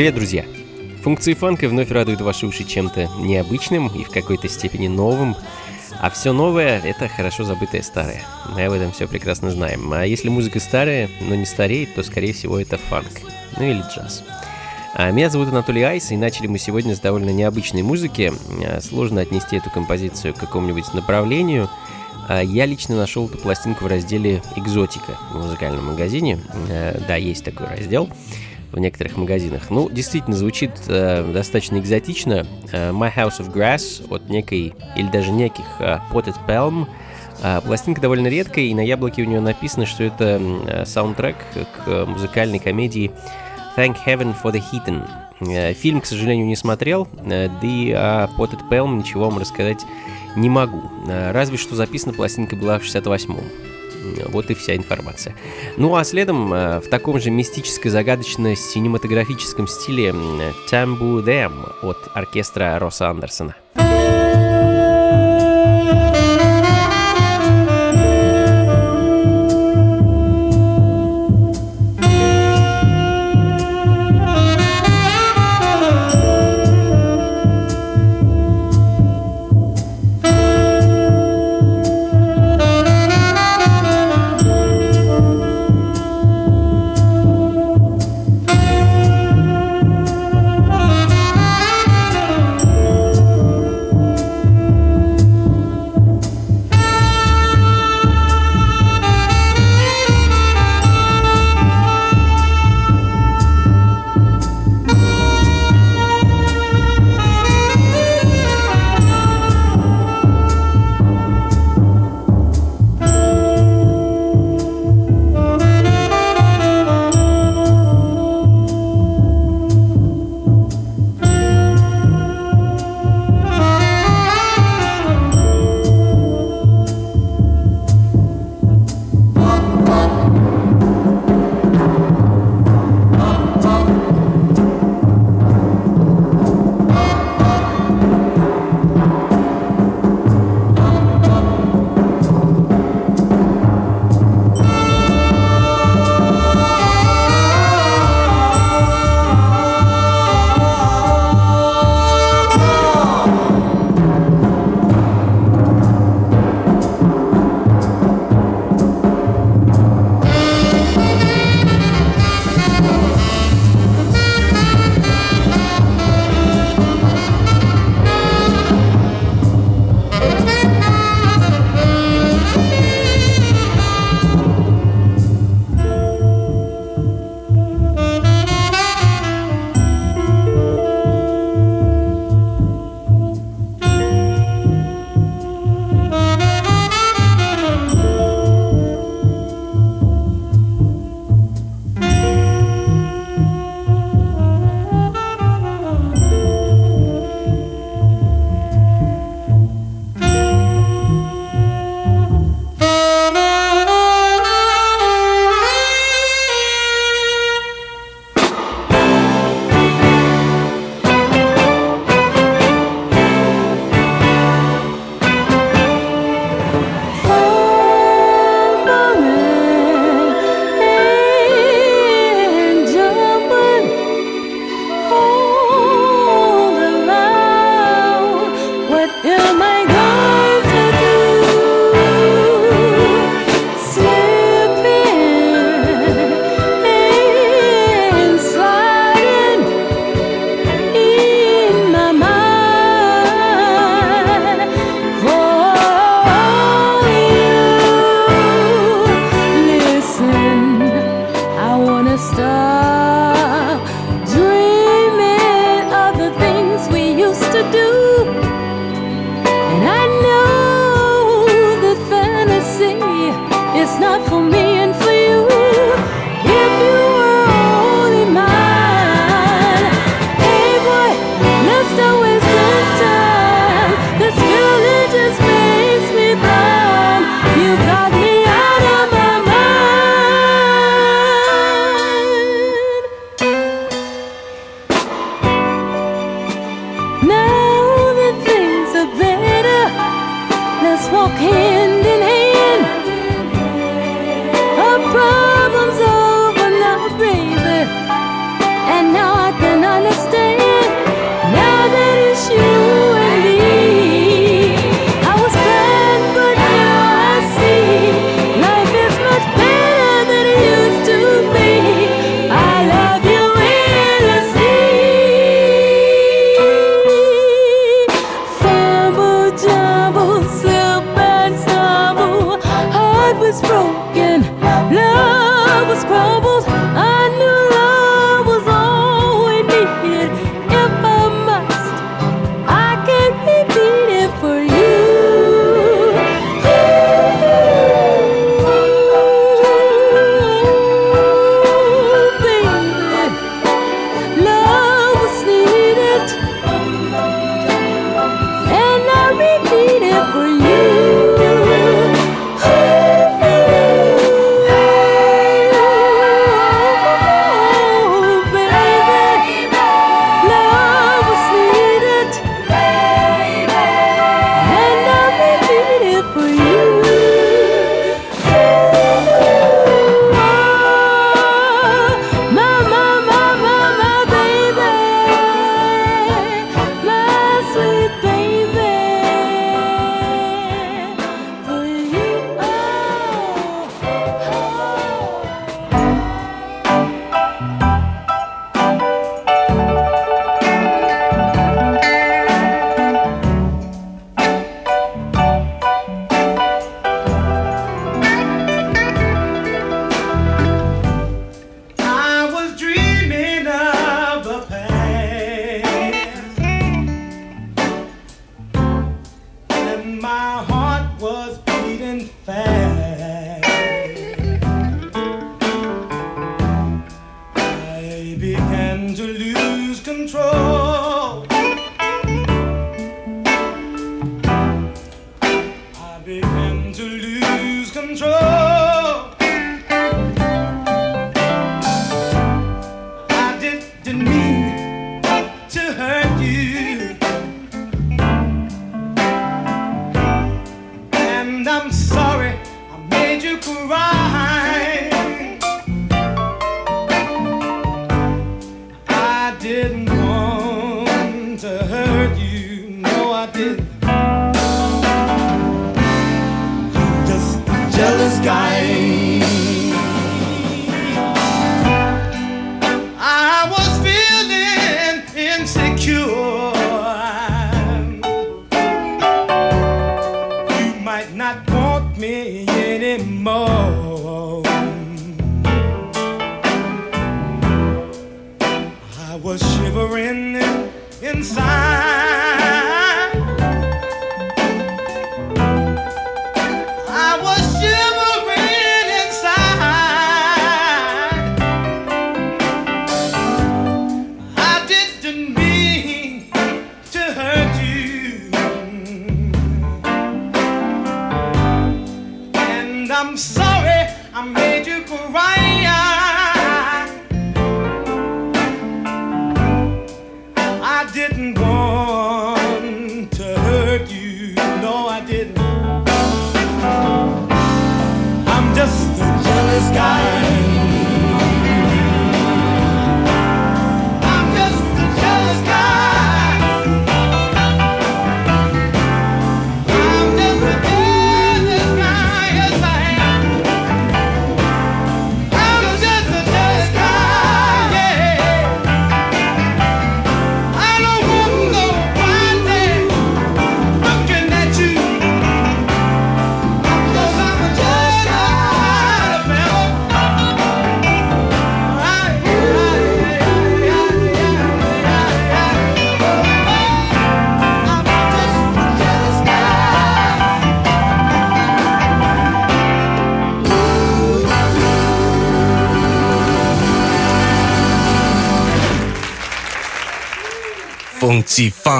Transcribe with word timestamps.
Привет, 0.00 0.14
друзья! 0.14 0.46
Функции 1.02 1.34
фанка 1.34 1.68
вновь 1.68 1.90
радуют 1.90 2.22
ваши 2.22 2.46
уши 2.46 2.64
чем-то 2.64 3.10
необычным 3.18 3.88
и 3.88 4.02
в 4.02 4.08
какой-то 4.08 4.48
степени 4.48 4.88
новым. 4.88 5.36
А 6.00 6.08
все 6.08 6.32
новое— 6.32 6.80
это 6.84 7.06
хорошо 7.06 7.44
забытое 7.44 7.82
старое. 7.82 8.22
Мы 8.54 8.64
об 8.64 8.72
этом 8.72 8.92
все 8.92 9.06
прекрасно 9.06 9.50
знаем. 9.50 9.92
А 9.92 10.06
если 10.06 10.30
музыка 10.30 10.58
старая, 10.58 11.10
но 11.20 11.34
не 11.34 11.44
стареет, 11.44 11.94
то, 11.94 12.02
скорее 12.02 12.32
всего, 12.32 12.58
это 12.58 12.78
фанк. 12.78 13.10
Ну 13.58 13.64
или 13.64 13.82
джаз. 13.94 14.24
А 14.94 15.10
Меня 15.10 15.28
зовут 15.28 15.48
Анатолий 15.48 15.82
Айс, 15.82 16.10
и 16.12 16.16
начали 16.16 16.46
мы 16.46 16.58
сегодня 16.58 16.96
с 16.96 17.00
довольно 17.00 17.28
необычной 17.28 17.82
музыки. 17.82 18.32
А, 18.66 18.80
Сложно 18.80 19.20
отнести 19.20 19.56
эту 19.56 19.68
композицию 19.68 20.32
к 20.32 20.38
какому-нибудь 20.38 20.94
направлению. 20.94 21.68
А 22.26 22.40
Я 22.40 22.64
лично 22.64 22.96
нашел 22.96 23.28
эту 23.28 23.36
пластинку 23.36 23.84
в 23.84 23.86
разделе 23.86 24.42
«Экзотика» 24.56 25.18
в 25.30 25.42
музыкальном 25.42 25.88
магазине. 25.88 26.38
А, 26.70 26.98
Да, 27.06 27.16
есть 27.16 27.44
такой 27.44 27.66
раздел 27.66 28.08
в 28.72 28.78
некоторых 28.78 29.16
магазинах. 29.16 29.70
Ну, 29.70 29.88
действительно, 29.88 30.36
звучит 30.36 30.72
э, 30.88 31.30
достаточно 31.32 31.78
экзотично. 31.78 32.46
Э, 32.72 32.90
My 32.90 33.12
House 33.14 33.40
of 33.40 33.52
Grass 33.52 34.06
от 34.10 34.28
некой, 34.28 34.74
или 34.96 35.08
даже 35.08 35.32
неких 35.32 35.64
э, 35.80 35.98
Potted 36.12 36.36
Palm. 36.48 36.86
Э, 37.42 37.60
пластинка 37.60 38.00
довольно 38.00 38.28
редкая, 38.28 38.66
и 38.66 38.74
на 38.74 38.84
яблоке 38.84 39.22
у 39.22 39.26
нее 39.26 39.40
написано, 39.40 39.86
что 39.86 40.04
это 40.04 40.40
э, 40.40 40.84
саундтрек 40.86 41.36
к 41.84 42.06
музыкальной 42.06 42.58
комедии 42.58 43.10
Thank 43.76 43.96
Heaven 44.06 44.34
for 44.42 44.52
the 44.52 44.62
Heathen. 44.72 45.08
Э, 45.40 45.72
Фильм, 45.74 46.00
к 46.00 46.06
сожалению, 46.06 46.46
не 46.46 46.56
смотрел, 46.56 47.08
э, 47.24 47.48
да 47.48 47.66
и 47.66 47.90
о 47.92 48.28
Potted 48.36 48.68
Palm 48.70 48.98
ничего 48.98 49.30
вам 49.30 49.38
рассказать 49.38 49.84
не 50.36 50.48
могу. 50.48 50.82
Э, 51.08 51.32
Разве 51.32 51.56
что 51.56 51.74
записана 51.74 52.12
пластинка 52.12 52.56
была 52.56 52.78
в 52.78 52.82
68-м. 52.82 53.69
Вот 54.28 54.50
и 54.50 54.54
вся 54.54 54.76
информация. 54.76 55.34
Ну 55.76 55.96
а 55.96 56.04
следом 56.04 56.52
э, 56.52 56.80
в 56.80 56.88
таком 56.88 57.18
же 57.20 57.30
мистическо-загадочно-синематографическом 57.30 59.66
стиле 59.66 60.14
Tambu 60.70 61.24
Them 61.24 61.72
от 61.82 61.98
оркестра 62.14 62.78
Роса 62.78 63.10
Андерсона. 63.10 63.56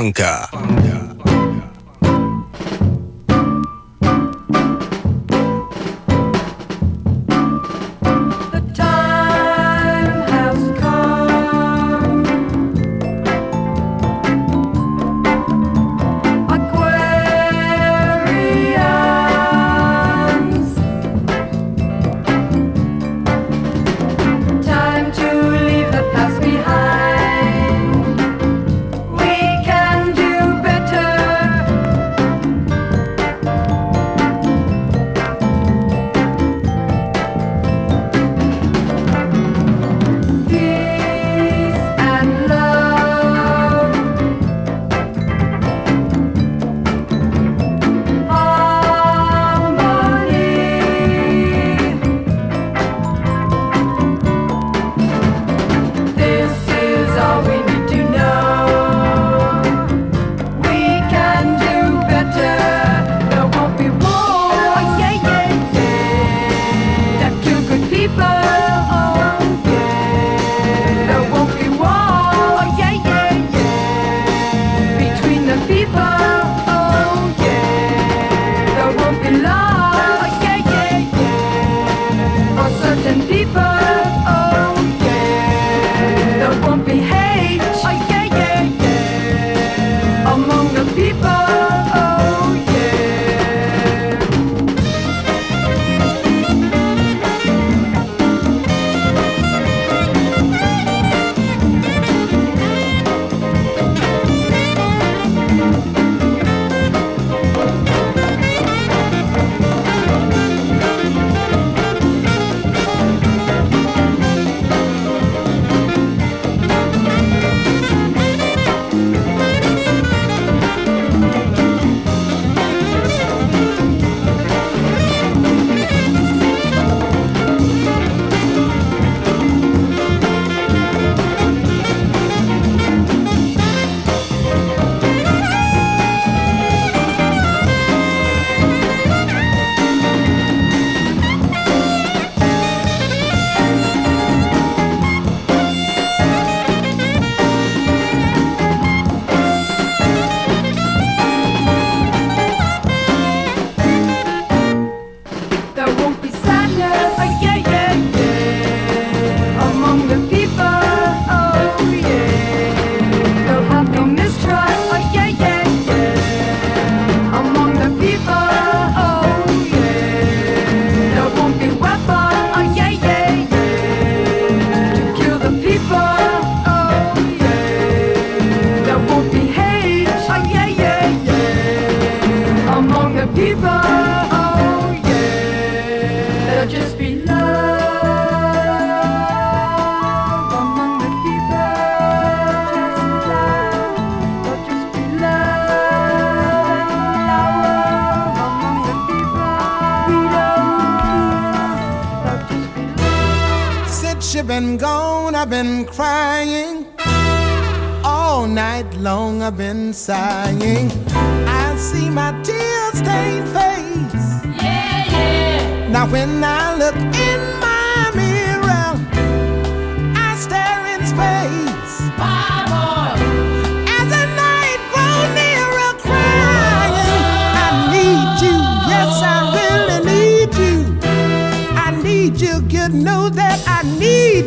Funka. 0.00 0.79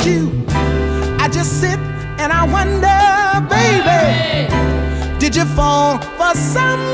you. 0.05 0.45
I 1.19 1.29
just 1.31 1.61
sit 1.61 1.79
and 2.19 2.31
I 2.31 2.43
wonder, 2.45 2.99
baby, 3.49 5.19
did 5.19 5.35
you 5.35 5.45
fall 5.45 5.97
for 6.17 6.35
some? 6.35 6.92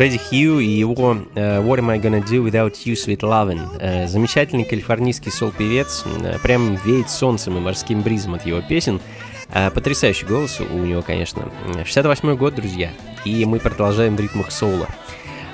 Фредди 0.00 0.16
Хью 0.16 0.60
и 0.60 0.66
его 0.66 0.94
uh, 0.94 1.62
What 1.62 1.78
Am 1.78 1.90
I 1.90 1.98
Gonna 1.98 2.26
Do 2.26 2.42
Without 2.42 2.72
You 2.86 2.94
Sweet 2.94 3.20
Lovin'. 3.20 3.60
Uh, 3.78 4.06
замечательный 4.08 4.64
калифорнийский 4.64 5.30
сол-певец, 5.30 6.04
uh, 6.06 6.40
прям 6.40 6.76
веет 6.76 7.10
солнцем 7.10 7.58
и 7.58 7.60
морским 7.60 8.00
бризом 8.00 8.32
от 8.32 8.46
его 8.46 8.62
песен. 8.62 8.98
Uh, 9.50 9.70
потрясающий 9.70 10.24
голос 10.24 10.58
у 10.58 10.78
него, 10.78 11.02
конечно. 11.02 11.52
68 11.84 12.34
год, 12.36 12.54
друзья, 12.54 12.92
и 13.26 13.44
мы 13.44 13.60
продолжаем 13.60 14.16
в 14.16 14.20
ритмах 14.20 14.52
соло. 14.52 14.88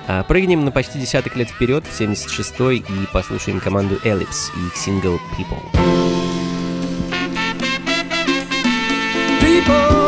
Uh, 0.07 0.25
прыгнем 0.29 0.65
на 0.65 0.71
почти 0.71 1.01
десяток 1.01 1.35
лет 1.35 1.49
вперед, 1.49 1.85
в 1.85 2.01
76-й, 2.01 2.77
и 2.77 3.07
послушаем 3.13 3.59
команду 3.59 3.97
Ellipse 4.05 4.53
и 4.57 4.67
их 4.69 4.77
сингл 4.77 5.19
People. 5.37 5.59
People. 9.43 10.06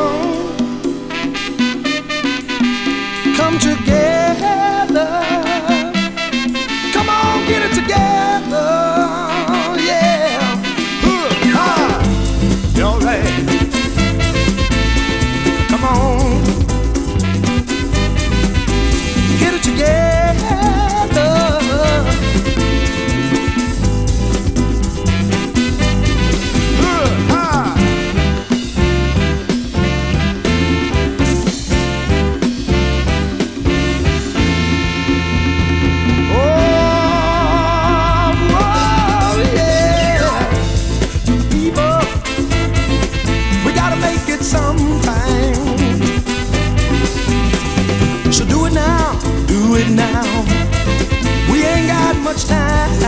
much 52.39 52.49
time. 52.49 53.03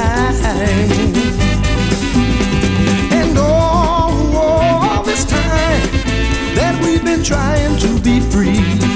And 3.13 3.39
all, 3.39 4.37
all 4.37 5.03
this 5.05 5.25
time 5.25 5.83
that 6.55 6.81
we've 6.83 7.05
been 7.05 7.23
trying 7.23 7.79
to 7.79 8.01
be 8.01 8.21
free. 8.21 8.90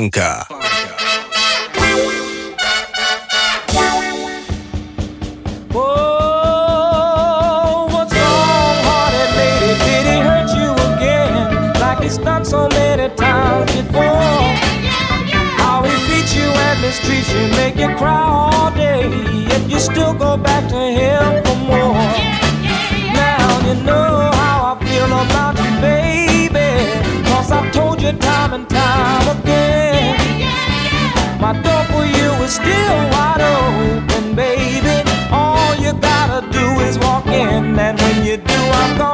Funka. 0.00 0.46
Oh, 5.74 5.88
what's 7.92 8.14
wrong, 8.14 8.76
hearted 8.88 9.30
lady? 9.36 9.76
Did 9.84 10.04
he 10.08 10.16
hurt 10.24 10.48
you 10.56 10.72
again? 10.88 11.34
Like 11.80 12.00
he's 12.02 12.16
done 12.16 12.44
so 12.46 12.66
many 12.68 13.14
times 13.14 13.70
before. 13.76 14.56
How 15.60 15.82
he 15.84 15.92
you 16.34 16.48
and 16.48 16.80
you, 16.80 17.42
make 17.58 17.76
you 17.76 17.94
cry 17.98 18.24
all 18.24 18.70
day. 18.70 19.04
Yet 19.50 19.68
you 19.68 19.78
still 19.78 20.14
go 20.14 20.38
back 20.38 20.66
to 20.70 20.78
him 20.78 21.44
for 21.44 21.56
more. 21.68 21.92
Now 23.12 23.60
you 23.68 23.74
know 23.84 24.30
how 24.32 24.72
I 24.72 24.76
feel 24.82 25.04
about 25.04 25.59
My 31.40 31.52
door 31.62 31.84
for 31.92 32.04
you 32.04 32.30
is 32.44 32.54
still 32.54 32.96
wide 33.12 33.40
open, 33.40 34.34
baby. 34.36 34.96
All 35.32 35.74
you 35.76 35.92
gotta 35.94 36.46
do 36.52 36.64
is 36.88 36.98
walk 36.98 37.26
in, 37.28 37.78
and 37.78 37.98
when 37.98 38.26
you 38.26 38.36
do, 38.36 38.60
I'm 38.80 38.98
gonna 38.98 39.09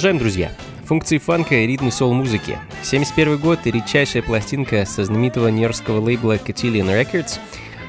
Продолжаем, 0.00 0.18
друзья. 0.18 0.50
Функции 0.86 1.18
фанка 1.18 1.56
и 1.56 1.66
ритм 1.66 1.90
соул 1.90 2.14
музыки. 2.14 2.58
71 2.82 3.36
год 3.36 3.58
и 3.64 3.70
редчайшая 3.70 4.22
пластинка 4.22 4.86
со 4.86 5.04
знаменитого 5.04 5.48
нью-йоркского 5.48 6.00
лейбла 6.00 6.36
Cotillion 6.36 6.86
Records. 6.86 7.38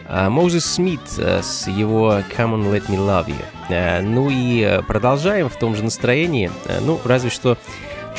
А, 0.10 0.30
Moses 0.30 0.66
Smith 0.66 1.00
а, 1.18 1.42
с 1.42 1.68
его 1.70 2.16
Come 2.38 2.56
on, 2.56 2.70
let 2.70 2.88
me 2.90 2.98
love 2.98 3.28
you. 3.28 3.42
А, 3.70 4.02
Ну 4.02 4.30
и 4.30 4.62
а, 4.62 4.82
продолжаем 4.82 5.48
в 5.48 5.56
том 5.56 5.74
же 5.74 5.86
настроении. 5.86 6.52
А, 6.66 6.82
Ну, 6.82 7.00
разве 7.06 7.30
что 7.30 7.58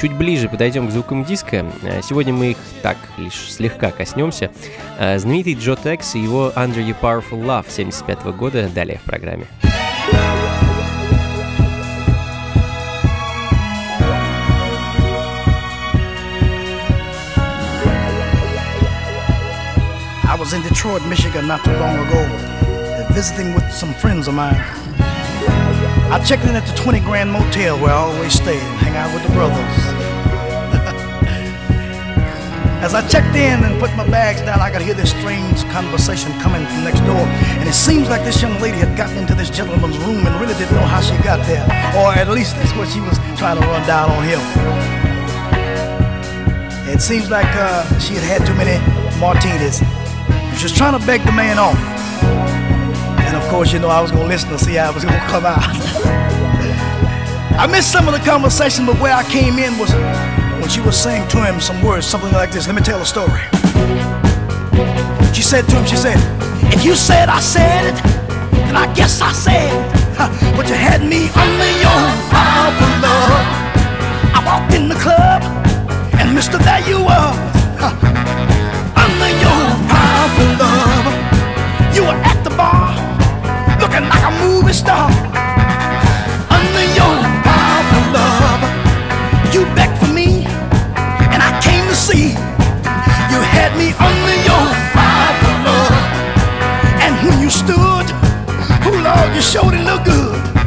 чуть 0.00 0.14
ближе 0.14 0.48
подойдем 0.48 0.88
к 0.88 0.90
звукам 0.90 1.26
диско. 1.26 1.66
А, 1.82 2.00
Сегодня 2.00 2.32
мы 2.32 2.52
их 2.52 2.56
так 2.80 2.96
лишь 3.18 3.52
слегка 3.52 3.90
коснемся. 3.90 4.50
А, 4.98 5.18
Знаменитый 5.18 5.52
Joe 5.52 5.76
Tex 5.76 6.14
и 6.14 6.18
его 6.18 6.50
Under 6.56 6.78
Your 6.78 6.96
Powerful 6.98 7.44
Love 7.44 7.66
75 7.68 8.24
года 8.38 8.70
далее 8.74 8.98
в 9.00 9.02
программе. 9.02 9.46
I 20.32 20.34
was 20.34 20.54
in 20.54 20.62
Detroit, 20.62 21.04
Michigan 21.04 21.46
not 21.46 21.62
too 21.62 21.76
long 21.76 21.94
ago, 21.94 22.24
visiting 23.12 23.52
with 23.52 23.70
some 23.70 23.92
friends 23.92 24.28
of 24.28 24.32
mine. 24.32 24.56
I 26.08 26.18
checked 26.24 26.44
in 26.44 26.56
at 26.56 26.64
the 26.64 26.72
20 26.72 27.00
Grand 27.00 27.30
Motel 27.30 27.78
where 27.78 27.92
I 27.92 28.08
always 28.08 28.32
stay 28.32 28.58
and 28.58 28.78
hang 28.78 28.96
out 28.96 29.12
with 29.12 29.28
the 29.28 29.32
brothers. 29.34 29.60
As 32.80 32.94
I 32.94 33.06
checked 33.08 33.36
in 33.36 33.62
and 33.62 33.78
put 33.78 33.94
my 33.94 34.08
bags 34.08 34.40
down, 34.40 34.58
I 34.58 34.70
could 34.70 34.80
hear 34.80 34.94
this 34.94 35.10
strange 35.10 35.68
conversation 35.68 36.32
coming 36.40 36.64
from 36.64 36.84
next 36.84 37.00
door. 37.00 37.28
And 37.60 37.68
it 37.68 37.74
seems 37.74 38.08
like 38.08 38.24
this 38.24 38.40
young 38.40 38.58
lady 38.58 38.78
had 38.78 38.96
gotten 38.96 39.18
into 39.18 39.34
this 39.34 39.50
gentleman's 39.50 39.98
room 39.98 40.26
and 40.26 40.40
really 40.40 40.54
didn't 40.54 40.74
know 40.74 40.88
how 40.88 41.02
she 41.02 41.14
got 41.22 41.44
there. 41.44 41.62
Or 42.00 42.14
at 42.16 42.30
least 42.30 42.56
that's 42.56 42.72
what 42.72 42.88
she 42.88 43.00
was 43.00 43.18
trying 43.36 43.60
to 43.60 43.66
run 43.68 43.86
down 43.86 44.10
on 44.10 44.24
him. 44.24 44.40
It 46.88 47.02
seems 47.02 47.28
like 47.28 47.52
uh, 47.52 47.84
she 47.98 48.14
had 48.14 48.24
had 48.24 48.46
too 48.46 48.54
many 48.54 48.80
martinis. 49.20 49.82
She 50.56 50.64
was 50.64 50.72
trying 50.72 50.98
to 50.98 51.06
beg 51.06 51.24
the 51.24 51.32
man 51.32 51.58
off. 51.58 51.78
And 53.26 53.36
of 53.36 53.42
course, 53.48 53.72
you 53.72 53.78
know, 53.78 53.88
I 53.88 54.00
was 54.00 54.10
going 54.10 54.24
to 54.24 54.28
listen 54.28 54.50
to 54.50 54.58
see 54.58 54.74
how 54.74 54.90
it 54.90 54.94
was 54.94 55.04
going 55.04 55.18
to 55.20 55.26
come 55.26 55.44
out. 55.46 55.62
I 57.58 57.66
missed 57.66 57.92
some 57.92 58.08
of 58.08 58.14
the 58.14 58.20
conversation, 58.20 58.86
but 58.86 58.98
where 59.00 59.14
I 59.14 59.24
came 59.24 59.58
in 59.58 59.78
was 59.78 59.92
when 60.60 60.68
she 60.68 60.80
was 60.80 60.96
saying 60.96 61.28
to 61.28 61.44
him 61.44 61.60
some 61.60 61.82
words, 61.82 62.06
something 62.06 62.32
like 62.32 62.50
this. 62.50 62.66
Let 62.66 62.76
me 62.76 62.82
tell 62.82 63.00
a 63.00 63.06
story. 63.06 63.42
She 65.34 65.42
said 65.42 65.68
to 65.68 65.76
him, 65.76 65.86
she 65.86 65.96
said, 65.96 66.16
If 66.72 66.84
you 66.84 66.94
said 66.94 67.28
I 67.28 67.40
said 67.40 67.94
it, 67.94 68.02
then 68.52 68.76
I 68.76 68.92
guess 68.94 69.20
I 69.20 69.32
said 69.32 69.72
it. 69.72 70.56
But 70.56 70.68
you 70.68 70.74
had 70.74 71.02
me 71.02 71.28
under 71.34 71.70
your 71.82 72.02
powerful 72.30 72.92
love. 73.02 73.62
I 74.34 74.42
walked 74.46 74.74
in 74.74 74.88
the 74.88 74.94
club, 74.96 75.42
and 76.20 76.34
mister, 76.34 76.58
there 76.58 76.88
you 76.88 77.04
were. 77.04 78.41
Under 86.48 86.84
your 86.96 87.14
powerful 87.44 88.04
love. 88.16 88.62
You 89.52 89.66
me, 90.14 90.46
and 91.32 91.42
I 91.42 91.60
came 91.62 91.86
to 91.88 91.94
see. 91.94 92.28
You 93.32 93.40
had 93.52 93.76
me 93.76 93.92
under 94.00 94.36
your 94.48 94.64
powerful 94.96 95.56
love. 95.68 95.92
And 97.04 97.12
when 97.28 97.42
you 97.42 97.50
stood, 97.50 98.06
oh 98.88 98.96
Lord, 99.04 99.36
you 99.36 99.42
showed 99.42 99.74
it 99.74 99.84
look 99.84 100.04
good. 100.06 100.61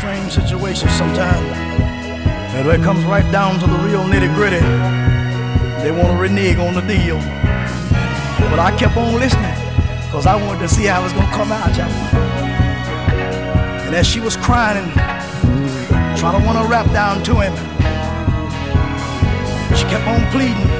Strange 0.00 0.32
situations 0.32 0.90
sometimes. 0.92 1.44
And 2.56 2.66
when 2.66 2.80
it 2.80 2.82
comes 2.82 3.04
right 3.04 3.30
down 3.30 3.60
to 3.60 3.66
the 3.66 3.76
real 3.84 4.02
nitty 4.04 4.34
gritty, 4.34 4.64
They 5.82 5.90
want 5.90 6.08
to 6.08 6.16
renege 6.16 6.56
on 6.56 6.72
the 6.72 6.80
deal. 6.80 7.18
But 8.48 8.58
I 8.58 8.74
kept 8.78 8.96
on 8.96 9.20
listening 9.20 9.54
because 10.06 10.24
I 10.24 10.36
wanted 10.42 10.60
to 10.60 10.68
see 10.68 10.86
how 10.86 11.00
it 11.00 11.04
was 11.04 11.12
going 11.12 11.26
to 11.26 11.32
come 11.32 11.52
out, 11.52 11.76
y'all. 11.76 11.90
And 13.84 13.94
as 13.94 14.06
she 14.06 14.20
was 14.20 14.38
crying 14.38 14.88
and 14.88 16.18
trying 16.18 16.40
to 16.40 16.46
want 16.46 16.56
to 16.56 16.64
rap 16.64 16.90
down 16.92 17.22
to 17.24 17.34
him, 17.34 17.54
she 19.76 19.84
kept 19.92 20.06
on 20.08 20.20
pleading 20.32 20.70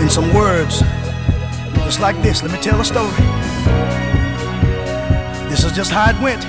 in 0.00 0.08
some 0.08 0.32
words, 0.32 0.80
just 1.84 2.00
like 2.00 2.16
this. 2.22 2.42
Let 2.42 2.52
me 2.52 2.58
tell 2.58 2.80
a 2.80 2.84
story. 2.86 3.51
Just 5.74 5.90
how 5.90 6.10
it 6.10 6.20
went. 6.20 6.44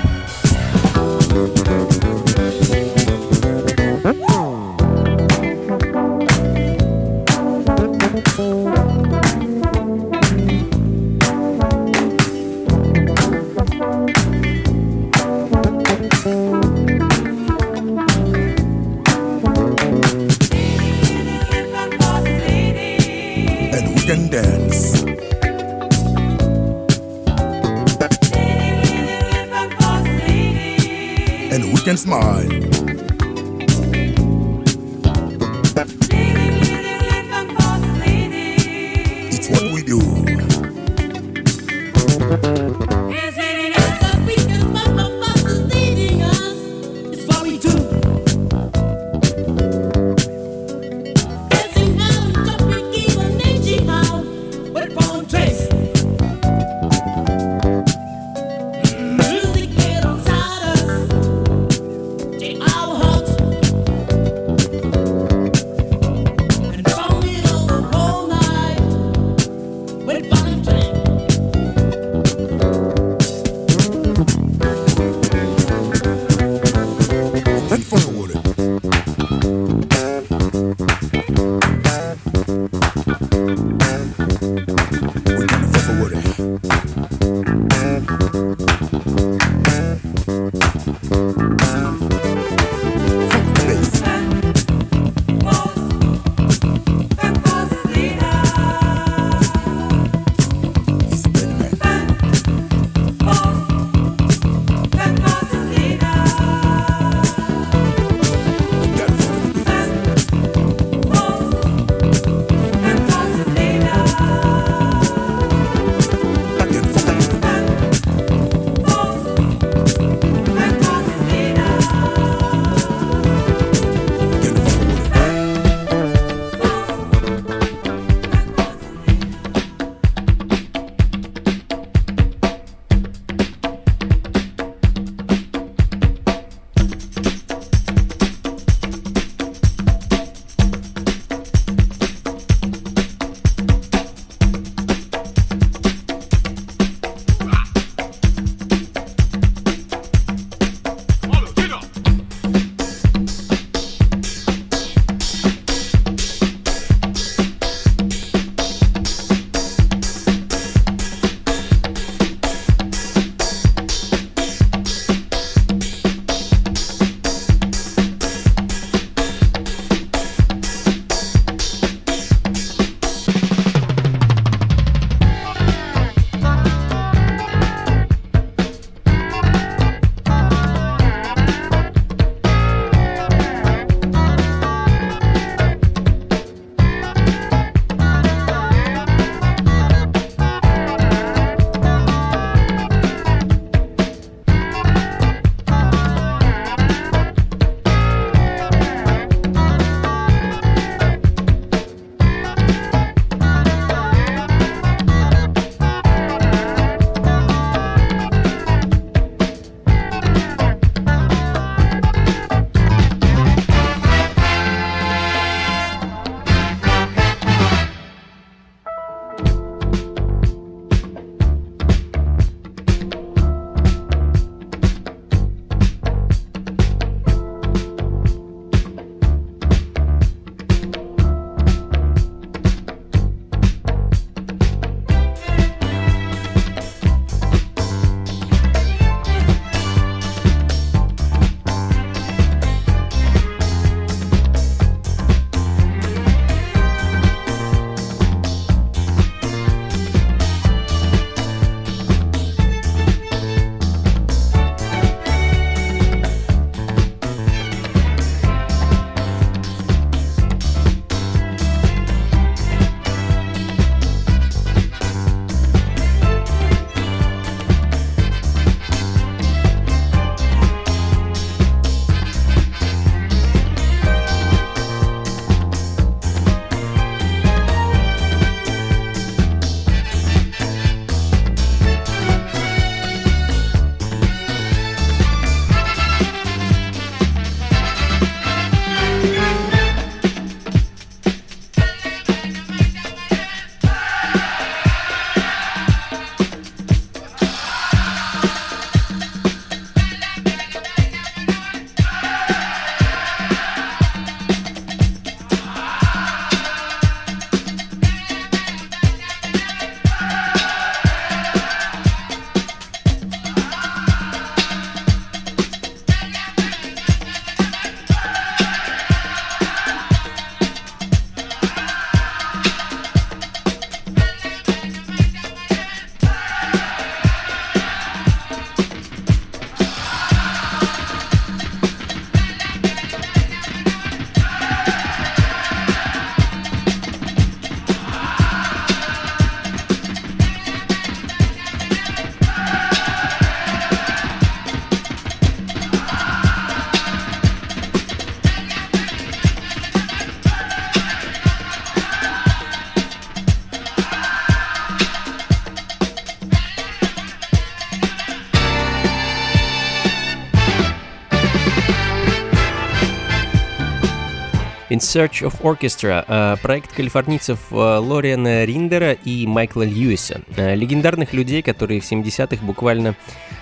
Search 365.14 365.42
of 365.42 365.60
Orchestra, 365.62 366.24
э, 366.26 366.56
проект 366.60 366.92
калифорнийцев 366.92 367.60
э, 367.70 367.74
Лориана 367.74 368.64
Риндера 368.64 369.12
и 369.12 369.46
Майкла 369.46 369.82
Льюиса, 369.82 370.40
э, 370.56 370.74
легендарных 370.74 371.32
людей, 371.32 371.62
которые 371.62 372.00
в 372.00 372.10
70-х 372.10 372.64
буквально 372.64 373.14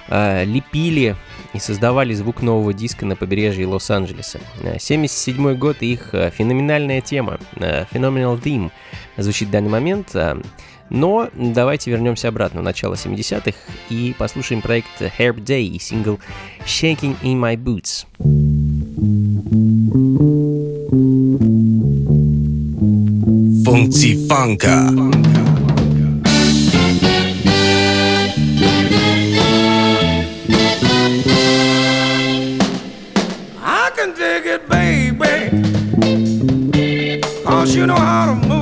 лепили 0.08 1.16
и 1.54 1.58
создавали 1.58 2.12
звук 2.12 2.42
нового 2.42 2.74
диска 2.74 3.06
на 3.06 3.16
побережье 3.16 3.66
Лос-Анджелеса. 3.66 4.40
77-й 4.62 5.54
год 5.54 5.80
их 5.80 6.10
феноменальная 6.36 7.00
тема, 7.00 7.38
Phenomenal 7.54 8.38
Theme, 8.42 8.70
звучит 9.16 9.48
в 9.48 9.50
данный 9.52 9.70
момент. 9.70 10.14
Но 10.90 11.30
давайте 11.34 11.90
вернемся 11.90 12.28
обратно 12.28 12.60
в 12.60 12.64
начало 12.64 12.94
70-х 12.94 13.56
и 13.88 14.14
послушаем 14.18 14.60
проект 14.60 15.00
Herb 15.00 15.36
Day 15.36 15.62
и 15.62 15.78
сингл 15.78 16.18
Shaking 16.66 17.16
in 17.22 17.40
My 17.40 17.56
Boots. 17.56 18.04
Funky 23.72 24.16
Funka. 24.28 24.76
I 33.62 33.90
can 33.96 34.12
dig 34.12 34.44
it, 34.44 34.68
baby. 34.68 35.48
Cause 37.46 37.74
you 37.74 37.86
know 37.86 37.94
how 37.94 38.26
to 38.26 38.46
move. 38.46 38.61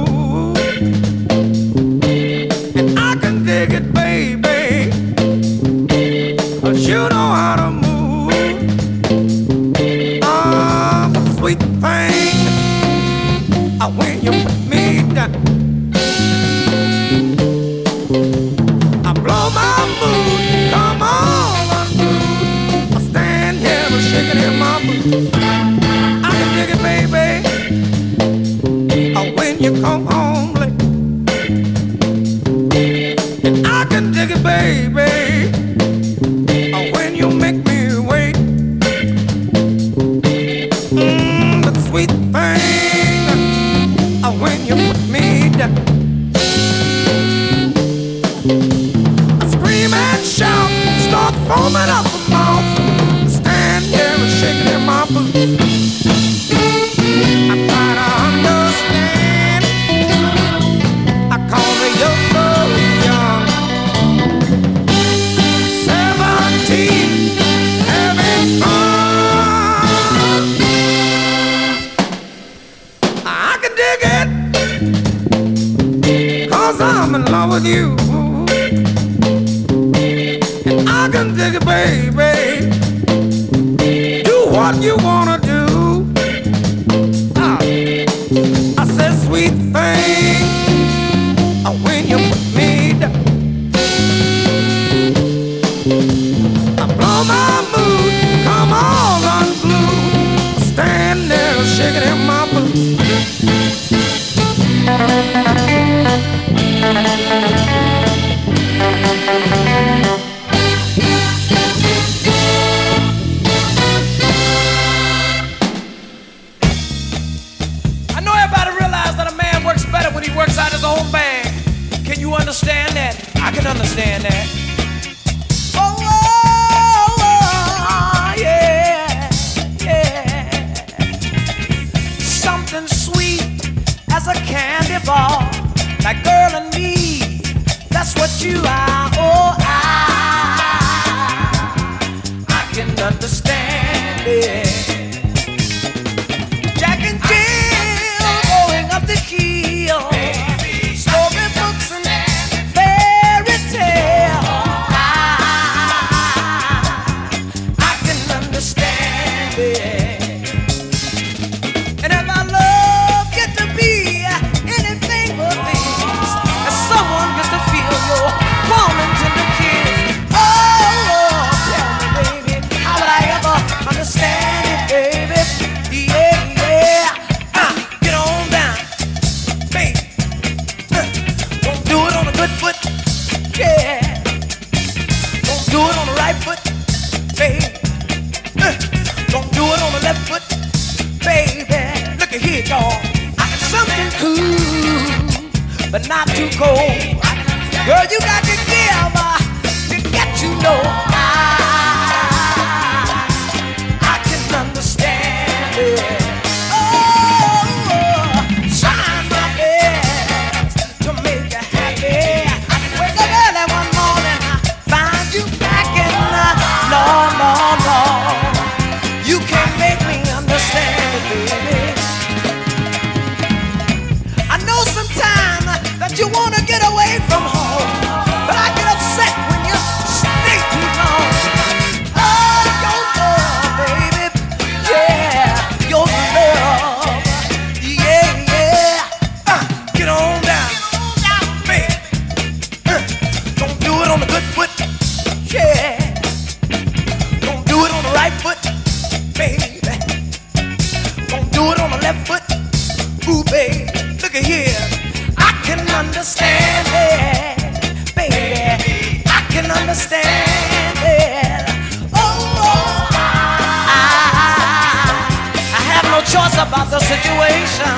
about 266.70 266.88
the 266.88 267.00
situation. 267.00 267.96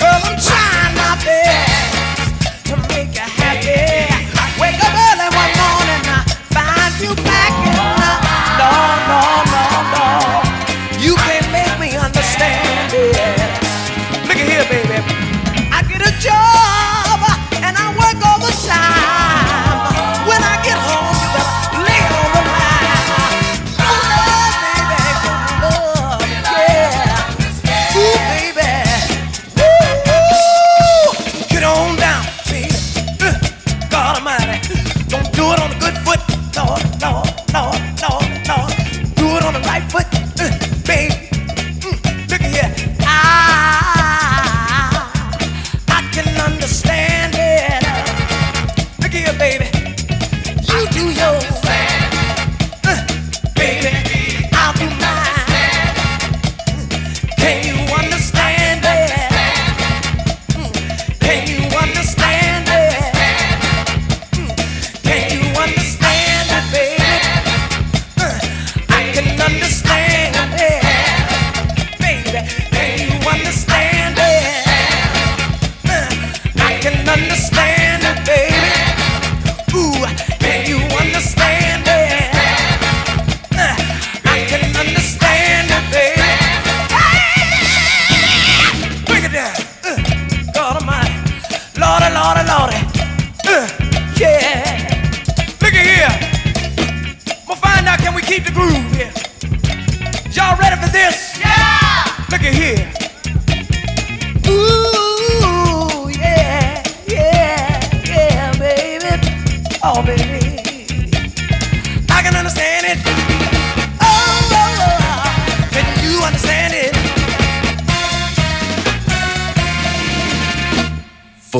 Girl, 0.00 0.20
I'm 0.24 0.38
trying 0.40 0.94
not 0.96 1.20
to. 1.20 1.61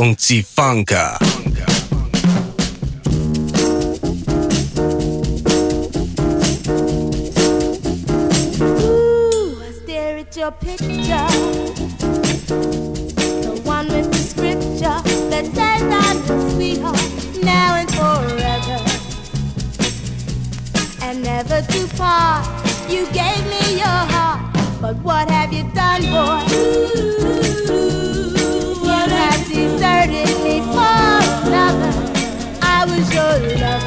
Funky 0.02 0.42
Funka. 0.42 1.16
Your 10.34 10.50
picture, 10.50 11.28
the 13.42 13.60
one 13.62 13.86
with 13.86 14.10
the 14.10 14.18
scripture 14.18 14.98
that 15.30 15.44
says 15.54 15.82
I'm 15.82 16.18
your 16.26 16.50
sweetheart 16.50 16.98
now 17.44 17.76
and 17.76 17.88
forever, 17.94 18.78
and 21.02 21.22
never. 21.22 21.60
You 22.88 23.06
gave 23.12 23.44
me 23.46 23.78
your 23.78 24.02
heart, 24.10 24.40
but 24.80 24.96
what 25.04 25.30
have 25.30 25.52
you 25.52 25.62
done, 25.74 26.02
boy? 26.10 26.41
Love. 33.32 33.81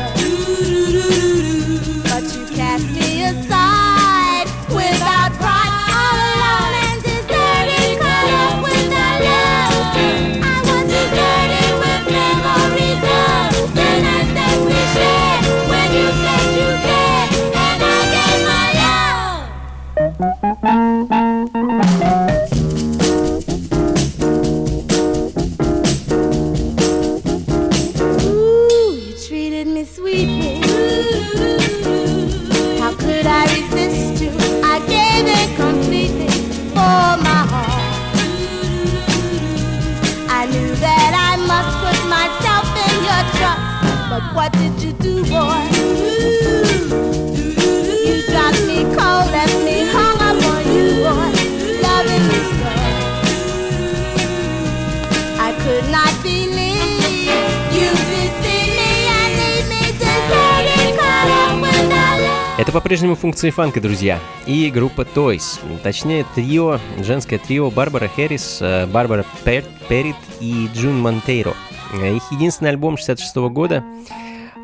Это 62.58 62.72
по-прежнему 62.72 63.16
функции 63.16 63.50
фанка, 63.50 63.82
друзья. 63.82 64.18
И 64.46 64.72
группа 64.72 65.02
Toys, 65.02 65.60
точнее 65.84 66.26
трио, 66.36 66.80
женское 67.00 67.38
трио 67.38 67.70
Барбара 67.70 68.08
Хэррис, 68.08 68.60
э, 68.62 68.88
Барбара 68.88 69.26
Пер 69.44 69.66
Перрит 69.90 70.16
и 70.40 70.70
Джун 70.74 70.98
Монтейро. 71.02 71.54
Э, 72.02 72.16
их 72.16 72.24
единственный 72.32 72.70
альбом 72.70 72.96
66 72.96 73.36
-го 73.36 73.50
года, 73.50 73.84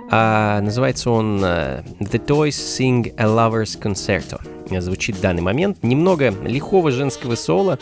а, 0.10 0.62
называется 0.62 1.10
он 1.10 1.44
э, 1.44 1.84
The 2.00 2.26
Toys 2.26 2.52
Sing 2.52 3.14
a 3.18 3.26
Lover's 3.26 3.78
Concerto. 3.78 4.39
Звучит 4.80 5.18
в 5.18 5.22
данный 5.22 5.42
момент. 5.42 5.84
Немного 5.84 6.34
лихого 6.46 6.92
женского 6.92 7.36
соло, 7.36 7.78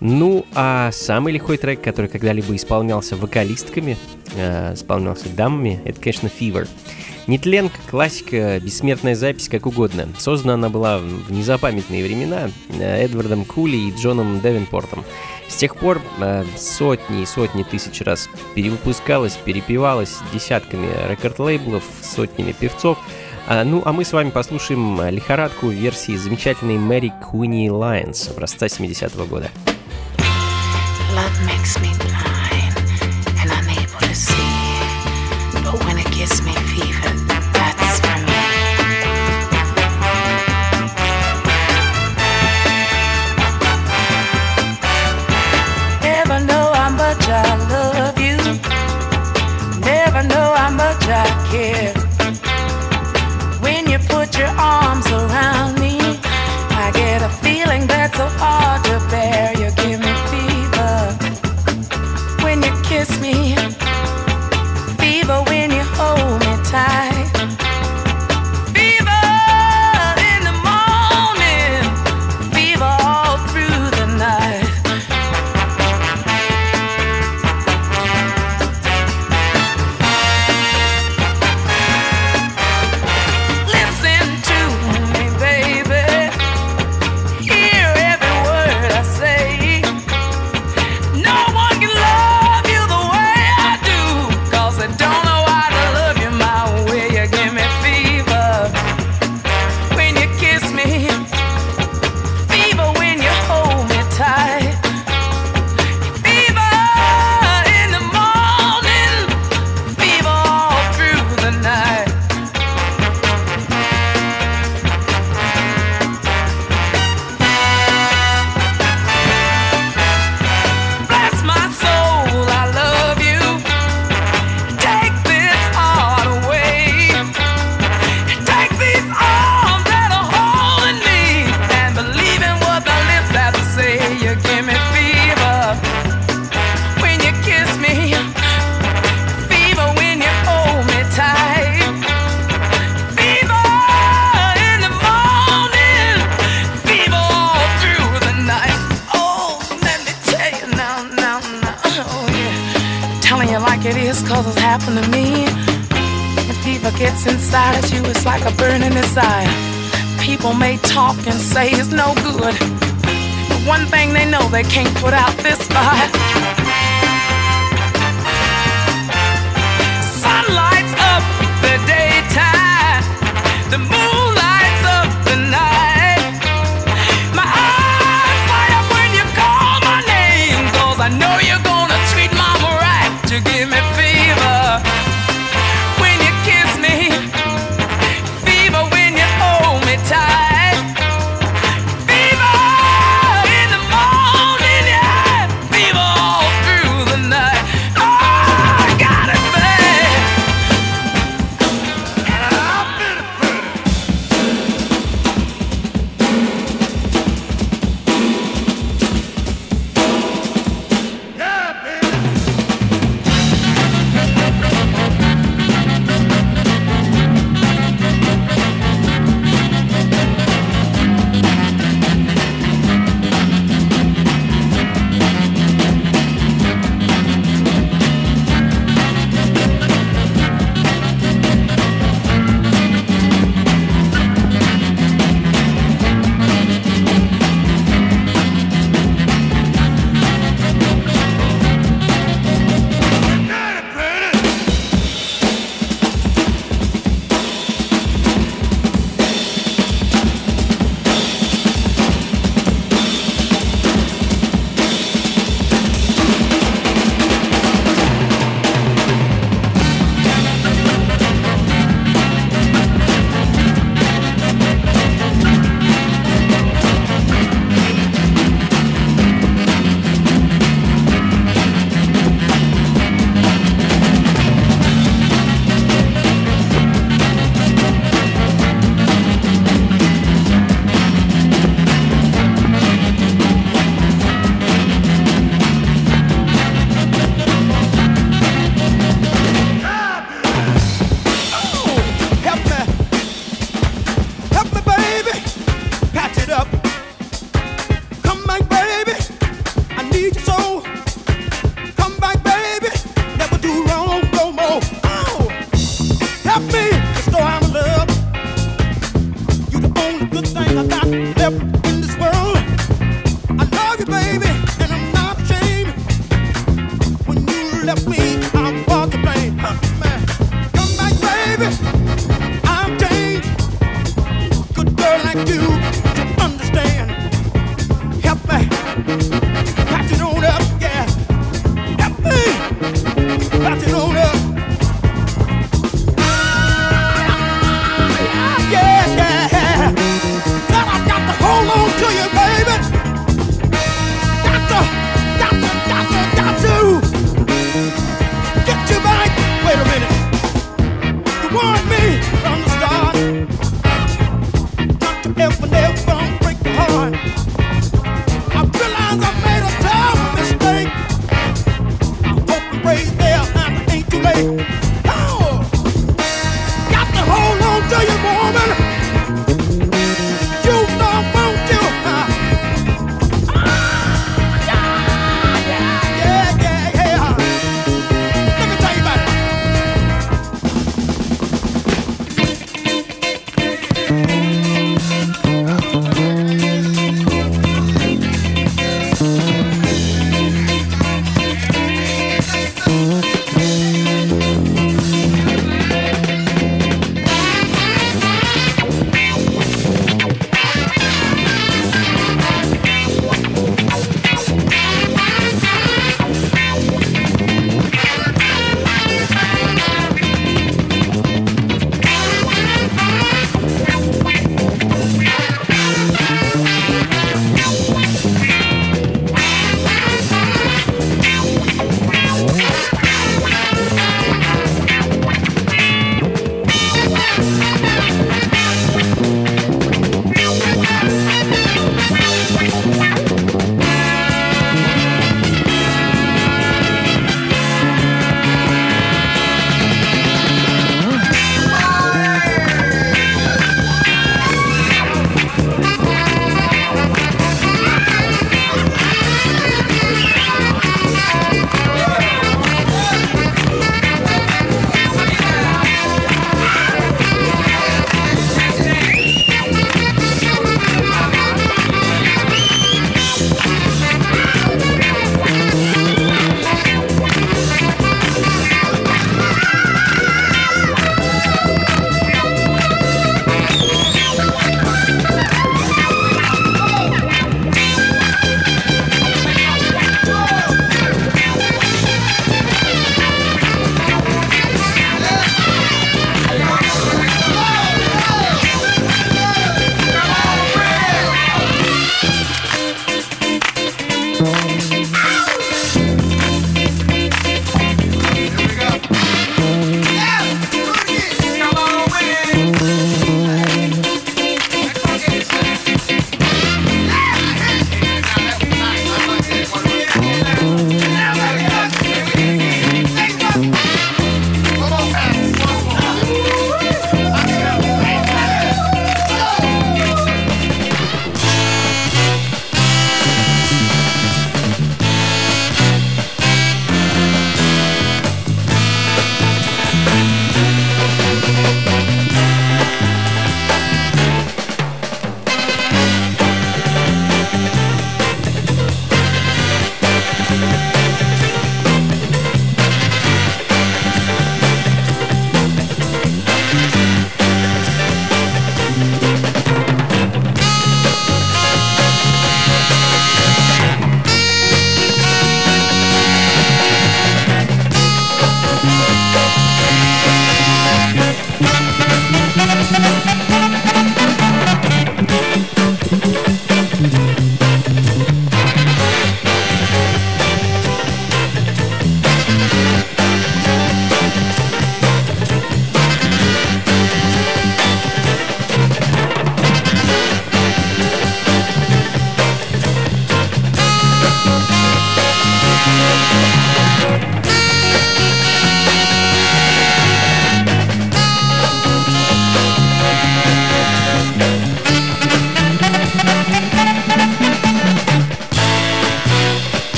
ну, 0.00 0.46
а 0.54 0.90
самый 0.90 1.34
лихой 1.34 1.58
трек, 1.58 1.82
который 1.82 2.08
когда-либо 2.08 2.56
исполнялся 2.56 3.14
вокалистками, 3.14 3.98
э, 4.36 4.72
исполнялся 4.72 5.28
дамами, 5.28 5.80
это, 5.84 6.00
конечно, 6.00 6.28
Fever. 6.28 6.66
Нетленка, 7.26 7.78
классика, 7.90 8.60
бессмертная 8.60 9.14
запись, 9.14 9.48
как 9.48 9.64
угодно. 9.66 10.08
Создана 10.18 10.54
она 10.54 10.68
была 10.68 10.98
в 10.98 11.32
незапамятные 11.32 12.04
времена 12.04 12.50
э, 12.68 13.04
Эдвардом 13.04 13.46
Кули 13.46 13.76
и 13.76 13.92
Джоном 13.92 14.40
Девинпортом. 14.40 15.04
С 15.48 15.56
тех 15.56 15.76
пор 15.76 16.02
э, 16.20 16.44
сотни 16.58 17.22
и 17.22 17.26
сотни 17.26 17.62
тысяч 17.62 18.02
раз 18.02 18.28
перевыпускалась, 18.54 19.38
перепевалась 19.42 20.18
десятками 20.34 20.88
рекорд-лейблов, 21.08 21.82
сотнями 22.02 22.52
певцов. 22.52 22.98
А, 23.46 23.64
ну, 23.64 23.80
а 23.84 23.92
мы 23.92 24.04
с 24.04 24.12
вами 24.12 24.28
послушаем 24.28 25.00
лихорадку 25.08 25.68
версии 25.68 26.16
замечательной 26.16 26.76
Мэри 26.76 27.12
Куини 27.22 27.70
Лайонс 27.70 28.28
образца 28.28 28.66
70-го 28.66 29.24
года. 29.24 29.50
Love 31.14 31.46
makes 31.46 31.78
me 31.80 32.13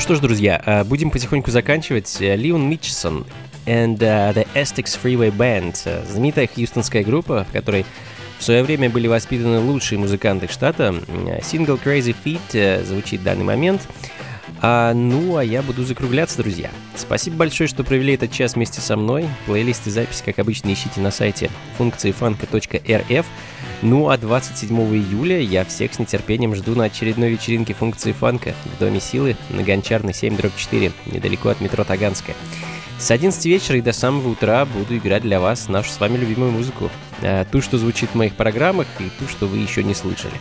что 0.00 0.14
ж, 0.14 0.20
друзья, 0.20 0.62
э, 0.64 0.84
будем 0.84 1.10
потихоньку 1.10 1.50
заканчивать. 1.50 2.16
Э, 2.20 2.36
Леон 2.36 2.68
Митчсон 2.68 3.26
and 3.66 3.98
uh, 3.98 4.34
the 4.34 4.46
Essex 4.54 4.98
Freeway 5.02 5.30
Band. 5.30 5.76
Э, 5.84 6.02
Знаменитая 6.08 6.46
хьюстонская 6.46 7.04
группа, 7.04 7.44
в 7.44 7.52
которой 7.52 7.84
в 8.38 8.44
свое 8.44 8.62
время 8.64 8.90
были 8.90 9.06
воспитаны 9.06 9.60
лучшие 9.60 9.98
музыканты 9.98 10.48
штата. 10.50 10.94
Э, 11.28 11.40
Сингл 11.42 11.74
Crazy 11.74 12.14
Feet 12.24 12.40
э, 12.54 12.84
звучит 12.84 13.20
в 13.20 13.24
данный 13.24 13.44
момент. 13.44 13.82
А, 14.60 14.94
ну, 14.94 15.36
а 15.36 15.44
я 15.44 15.62
буду 15.62 15.84
закругляться, 15.84 16.38
друзья. 16.38 16.70
Спасибо 16.96 17.36
большое, 17.36 17.68
что 17.68 17.84
провели 17.84 18.14
этот 18.14 18.32
час 18.32 18.54
вместе 18.54 18.80
со 18.80 18.96
мной. 18.96 19.28
Плейлисты 19.46 19.90
записи, 19.90 20.22
как 20.24 20.38
обычно, 20.38 20.72
ищите 20.72 21.00
на 21.00 21.10
сайте 21.10 21.50
функции 21.76 22.12
фанка.рф. 22.12 23.26
Ну 23.82 24.08
а 24.08 24.16
27 24.16 24.76
июля 24.94 25.40
я 25.40 25.64
всех 25.64 25.92
с 25.92 25.98
нетерпением 25.98 26.54
жду 26.54 26.76
на 26.76 26.84
очередной 26.84 27.30
вечеринке 27.30 27.74
функции 27.74 28.12
фанка 28.12 28.54
в 28.64 28.78
Доме 28.78 29.00
Силы 29.00 29.36
на 29.50 29.64
Гончарной 29.64 30.14
7 30.14 30.36
4, 30.56 30.92
недалеко 31.06 31.48
от 31.48 31.60
метро 31.60 31.82
Таганская. 31.82 32.36
С 33.00 33.10
11 33.10 33.44
вечера 33.46 33.78
и 33.78 33.82
до 33.82 33.92
самого 33.92 34.28
утра 34.28 34.64
буду 34.64 34.96
играть 34.96 35.22
для 35.22 35.40
вас 35.40 35.68
нашу 35.68 35.90
с 35.90 35.98
вами 35.98 36.16
любимую 36.16 36.52
музыку. 36.52 36.88
Э, 37.22 37.44
Ту, 37.50 37.60
что 37.60 37.76
звучит 37.76 38.10
в 38.10 38.14
моих 38.14 38.36
программах, 38.36 38.86
и 39.00 39.10
ту, 39.18 39.28
что 39.28 39.46
вы 39.46 39.58
еще 39.58 39.82
не 39.82 39.94
слышали. 39.94 40.34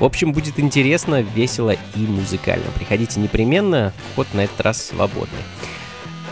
В 0.00 0.04
общем, 0.04 0.32
будет 0.32 0.58
интересно, 0.58 1.22
весело 1.22 1.76
и 1.94 2.00
музыкально. 2.00 2.64
Приходите 2.74 3.20
непременно, 3.20 3.92
вход 4.12 4.26
на 4.34 4.40
этот 4.40 4.60
раз 4.60 4.84
свободный. 4.84 5.38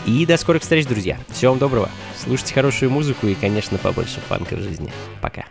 И 0.05 0.25
до 0.25 0.35
скорых 0.35 0.63
встреч, 0.63 0.85
друзья. 0.85 1.17
Всего 1.29 1.53
вам 1.53 1.59
доброго. 1.59 1.89
Слушайте 2.21 2.53
хорошую 2.53 2.91
музыку 2.91 3.27
и, 3.27 3.35
конечно, 3.35 3.77
побольше 3.77 4.19
фанка 4.27 4.55
в 4.55 4.61
жизни. 4.61 4.91
Пока. 5.21 5.45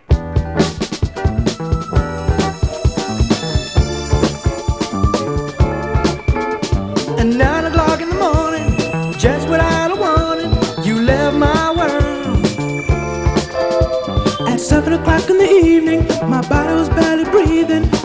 Seven 14.67 14.95
o'clock 14.95 15.31
in 15.31 15.39
the 15.39 15.49
evening, 15.49 16.05
my 16.29 16.41
body 16.49 16.75
was 16.75 16.89
barely 16.89 17.23
breathing. 17.31 17.96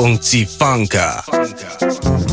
funkcji 0.00 0.46
funka. 0.46 1.22
funka. 1.26 2.29